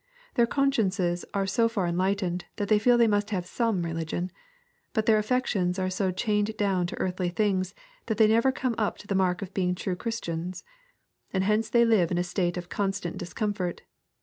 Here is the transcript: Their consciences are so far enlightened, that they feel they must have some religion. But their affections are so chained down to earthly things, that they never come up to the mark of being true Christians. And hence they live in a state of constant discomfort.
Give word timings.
Their 0.33 0.47
consciences 0.47 1.25
are 1.31 1.45
so 1.45 1.69
far 1.69 1.85
enlightened, 1.85 2.45
that 2.55 2.69
they 2.69 2.79
feel 2.79 2.97
they 2.97 3.05
must 3.05 3.29
have 3.29 3.45
some 3.45 3.83
religion. 3.83 4.31
But 4.93 5.05
their 5.05 5.19
affections 5.19 5.77
are 5.77 5.91
so 5.91 6.09
chained 6.09 6.57
down 6.57 6.87
to 6.87 6.97
earthly 6.99 7.29
things, 7.29 7.75
that 8.07 8.17
they 8.17 8.25
never 8.25 8.51
come 8.51 8.73
up 8.79 8.97
to 8.97 9.05
the 9.07 9.13
mark 9.13 9.43
of 9.43 9.53
being 9.53 9.75
true 9.75 9.95
Christians. 9.95 10.63
And 11.31 11.43
hence 11.43 11.69
they 11.69 11.85
live 11.85 12.09
in 12.09 12.17
a 12.17 12.23
state 12.23 12.57
of 12.57 12.67
constant 12.67 13.19
discomfort. 13.19 13.83